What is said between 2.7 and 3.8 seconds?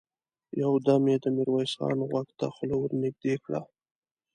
ور نږدې کړه!